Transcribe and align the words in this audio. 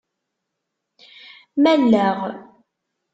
Malleɣ. 1.63 2.19